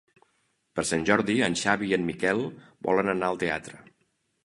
[0.79, 2.45] Per Sant Jordi en Xavi i en Miquel
[2.91, 3.83] volen anar al teatre.